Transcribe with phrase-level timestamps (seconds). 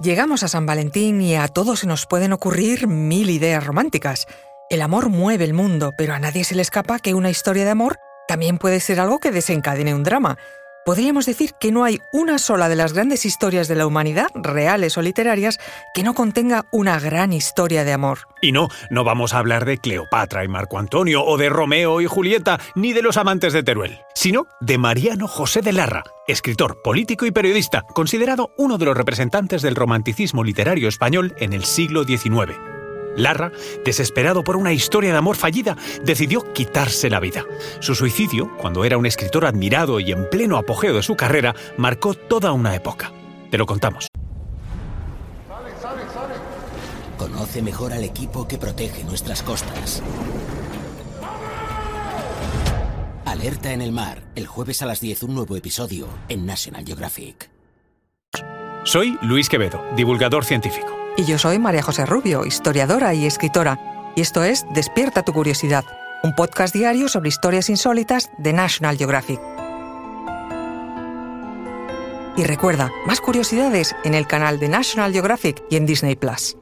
[0.00, 4.26] Llegamos a San Valentín y a todos se nos pueden ocurrir mil ideas románticas.
[4.68, 7.70] El amor mueve el mundo, pero a nadie se le escapa que una historia de
[7.70, 10.38] amor también puede ser algo que desencadene un drama.
[10.84, 14.98] Podríamos decir que no hay una sola de las grandes historias de la humanidad, reales
[14.98, 15.60] o literarias,
[15.94, 18.26] que no contenga una gran historia de amor.
[18.40, 22.06] Y no, no vamos a hablar de Cleopatra y Marco Antonio, o de Romeo y
[22.06, 27.26] Julieta, ni de los amantes de Teruel, sino de Mariano José de Larra, escritor, político
[27.26, 32.71] y periodista, considerado uno de los representantes del romanticismo literario español en el siglo XIX.
[33.16, 33.52] Larra,
[33.84, 37.44] desesperado por una historia de amor fallida, decidió quitarse la vida.
[37.80, 42.14] Su suicidio, cuando era un escritor admirado y en pleno apogeo de su carrera, marcó
[42.14, 43.12] toda una época.
[43.50, 44.08] Te lo contamos.
[47.18, 50.02] Conoce mejor al equipo que protege nuestras costas.
[53.24, 57.50] Alerta en el mar, el jueves a las 10 un nuevo episodio en National Geographic.
[58.84, 61.01] Soy Luis Quevedo, divulgador científico.
[61.16, 64.12] Y yo soy María José Rubio, historiadora y escritora.
[64.16, 65.84] Y esto es Despierta tu curiosidad,
[66.22, 69.40] un podcast diario sobre historias insólitas de National Geographic.
[72.34, 76.56] Y recuerda, más curiosidades en el canal de National Geographic y en Disney Plus.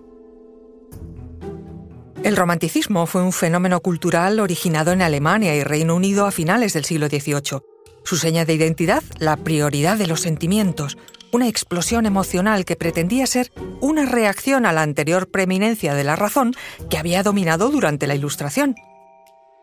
[2.25, 6.85] El romanticismo fue un fenómeno cultural originado en Alemania y Reino Unido a finales del
[6.85, 7.61] siglo XVIII.
[8.03, 10.99] Su seña de identidad, la prioridad de los sentimientos,
[11.33, 16.55] una explosión emocional que pretendía ser una reacción a la anterior preeminencia de la razón
[16.89, 18.75] que había dominado durante la Ilustración.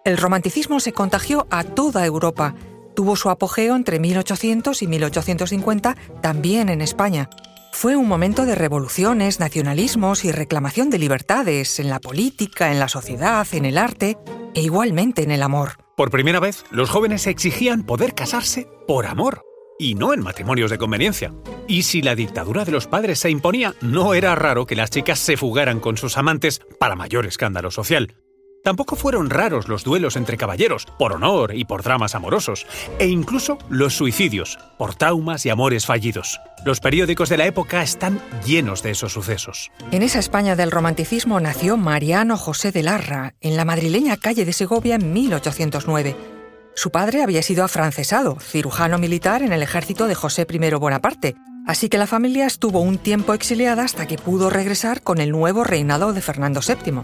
[0.05, 2.55] El romanticismo se contagió a toda Europa.
[2.95, 7.29] Tuvo su apogeo entre 1800 y 1850 también en España.
[7.73, 12.87] Fue un momento de revoluciones, nacionalismos y reclamación de libertades en la política, en la
[12.87, 14.17] sociedad, en el arte
[14.55, 15.77] e igualmente en el amor.
[15.95, 19.43] Por primera vez, los jóvenes exigían poder casarse por amor
[19.79, 21.33] y no en matrimonios de conveniencia.
[21.67, 25.19] Y si la dictadura de los padres se imponía, no era raro que las chicas
[25.19, 28.15] se fugaran con sus amantes para mayor escándalo social.
[28.63, 32.65] Tampoco fueron raros los duelos entre caballeros, por honor y por dramas amorosos,
[32.99, 36.41] e incluso los suicidios, por traumas y amores fallidos.
[36.65, 39.71] Los periódicos de la época están llenos de esos sucesos.
[39.91, 44.51] En esa España del romanticismo nació Mariano José de Larra, en la madrileña calle de
[44.51, 46.36] Segovia en 1809
[46.77, 51.89] su padre había sido afrancesado, cirujano militar en el ejército de José I Bonaparte, así
[51.89, 56.13] que la familia estuvo un tiempo exiliada hasta que pudo regresar con el nuevo reinado
[56.13, 57.01] de Fernando VII.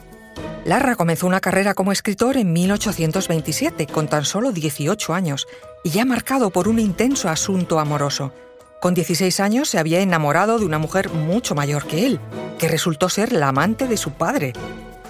[0.63, 5.47] Larra comenzó una carrera como escritor en 1827, con tan solo 18 años,
[5.83, 8.31] y ya marcado por un intenso asunto amoroso.
[8.79, 12.19] Con 16 años se había enamorado de una mujer mucho mayor que él,
[12.59, 14.53] que resultó ser la amante de su padre,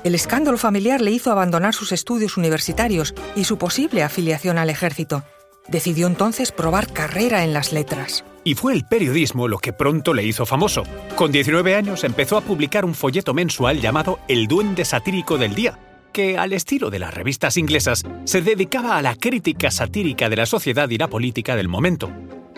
[0.03, 5.23] el escándalo familiar le hizo abandonar sus estudios universitarios y su posible afiliación al ejército.
[5.67, 8.25] Decidió entonces probar carrera en las letras.
[8.43, 10.83] Y fue el periodismo lo que pronto le hizo famoso.
[11.15, 15.79] Con 19 años empezó a publicar un folleto mensual llamado El Duende Satírico del Día,
[16.11, 20.45] que, al estilo de las revistas inglesas, se dedicaba a la crítica satírica de la
[20.45, 22.11] sociedad y la política del momento.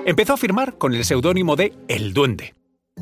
[0.03, 2.55] Empezó a firmar con el seudónimo de El Duende.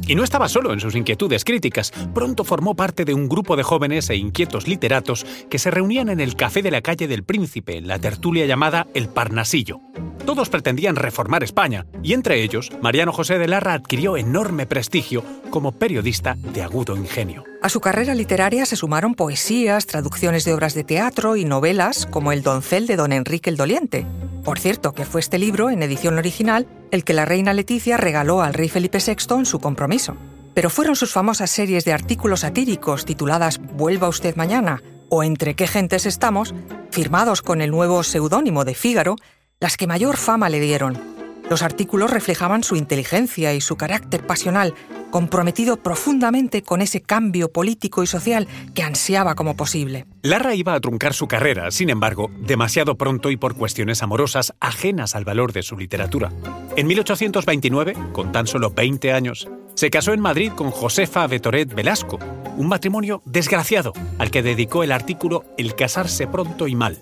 [0.05, 3.63] Y no estaba solo en sus inquietudes críticas, pronto formó parte de un grupo de
[3.63, 7.77] jóvenes e inquietos literatos que se reunían en el café de la calle del Príncipe,
[7.77, 9.79] en la tertulia llamada El Parnasillo.
[10.25, 15.73] Todos pretendían reformar España, y entre ellos, Mariano José de Larra adquirió enorme prestigio como
[15.73, 17.43] periodista de agudo ingenio.
[17.61, 22.31] A su carrera literaria se sumaron poesías, traducciones de obras de teatro y novelas como
[22.31, 24.05] El doncel de don Enrique el Doliente.
[24.43, 28.43] Por cierto, que fue este libro, en edición original, el que la reina Leticia regaló
[28.43, 30.15] al rey Felipe VI en su compromiso.
[30.53, 35.65] Pero fueron sus famosas series de artículos satíricos tituladas Vuelva usted mañana o Entre qué
[35.65, 36.53] gentes estamos,
[36.91, 39.15] firmados con el nuevo seudónimo de Fígaro,
[39.59, 41.12] las que mayor fama le dieron.
[41.49, 44.73] Los artículos reflejaban su inteligencia y su carácter pasional,
[45.11, 50.05] comprometido profundamente con ese cambio político y social que ansiaba como posible.
[50.23, 55.15] Larra iba a truncar su carrera, sin embargo, demasiado pronto y por cuestiones amorosas ajenas
[55.15, 56.31] al valor de su literatura.
[56.75, 62.19] En 1829, con tan solo 20 años, se casó en Madrid con Josefa Betoret Velasco,
[62.57, 67.01] un matrimonio desgraciado al que dedicó el artículo El casarse pronto y mal.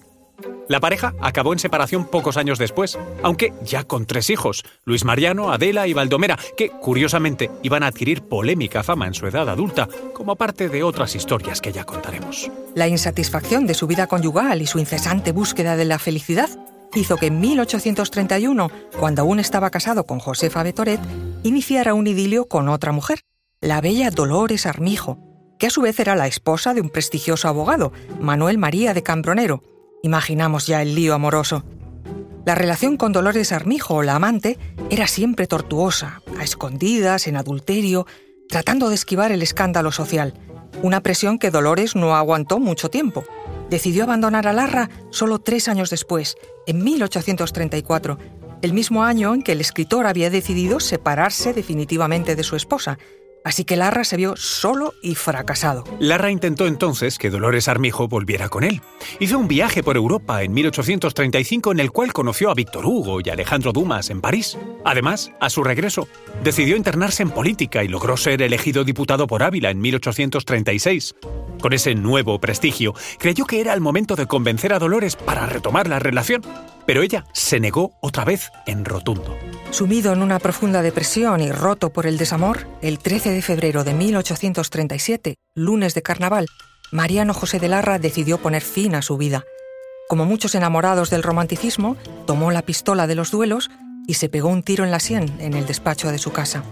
[0.67, 5.51] La pareja acabó en separación pocos años después, aunque ya con tres hijos, Luis Mariano,
[5.51, 10.35] Adela y Valdomera, que curiosamente iban a adquirir polémica fama en su edad adulta, como
[10.35, 12.49] parte de otras historias que ya contaremos.
[12.75, 16.49] La insatisfacción de su vida conyugal y su incesante búsqueda de la felicidad
[16.93, 18.69] hizo que en 1831,
[18.99, 20.99] cuando aún estaba casado con Josefa Betoret,
[21.43, 23.19] iniciara un idilio con otra mujer,
[23.61, 25.17] la bella Dolores Armijo,
[25.59, 29.63] que a su vez era la esposa de un prestigioso abogado, Manuel María de Cambronero,
[30.03, 31.63] Imaginamos ya el lío amoroso.
[32.45, 34.57] La relación con Dolores Armijo, la amante,
[34.89, 38.07] era siempre tortuosa, a escondidas, en adulterio,
[38.49, 40.33] tratando de esquivar el escándalo social,
[40.81, 43.23] una presión que Dolores no aguantó mucho tiempo.
[43.69, 48.17] Decidió abandonar a Larra solo tres años después, en 1834,
[48.63, 52.97] el mismo año en que el escritor había decidido separarse definitivamente de su esposa,
[53.43, 55.83] Así que Larra se vio solo y fracasado.
[55.99, 58.81] Larra intentó entonces que Dolores Armijo volviera con él.
[59.19, 63.29] Hizo un viaje por Europa en 1835 en el cual conoció a Víctor Hugo y
[63.29, 64.57] Alejandro Dumas en París.
[64.85, 66.07] Además, a su regreso,
[66.43, 71.15] decidió internarse en política y logró ser elegido diputado por Ávila en 1836.
[71.61, 75.87] Con ese nuevo prestigio, creyó que era el momento de convencer a Dolores para retomar
[75.87, 76.41] la relación,
[76.87, 79.37] pero ella se negó otra vez en rotundo.
[79.69, 83.93] Sumido en una profunda depresión y roto por el desamor, el 13 de febrero de
[83.93, 86.47] 1837, lunes de carnaval,
[86.91, 89.43] Mariano José de Larra decidió poner fin a su vida.
[90.09, 93.69] Como muchos enamorados del romanticismo, tomó la pistola de los duelos
[94.07, 96.63] y se pegó un tiro en la sien en el despacho de su casa.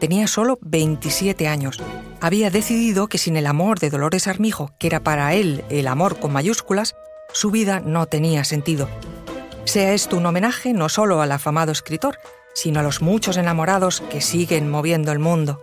[0.00, 1.80] Tenía solo 27 años.
[2.22, 6.18] Había decidido que sin el amor de Dolores Armijo, que era para él el amor
[6.18, 6.94] con mayúsculas,
[7.32, 8.90] su vida no tenía sentido.
[9.64, 12.18] Sea esto un homenaje no solo al afamado escritor,
[12.54, 15.62] sino a los muchos enamorados que siguen moviendo el mundo.